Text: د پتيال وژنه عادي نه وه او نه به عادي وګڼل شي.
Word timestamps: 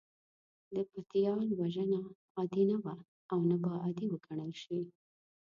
د 0.73 0.75
پتيال 0.91 1.41
وژنه 1.59 1.99
عادي 2.35 2.63
نه 2.71 2.77
وه 2.83 2.95
او 3.31 3.39
نه 3.49 3.55
به 3.63 3.69
عادي 3.83 4.05
وګڼل 4.09 4.51
شي. 4.63 4.79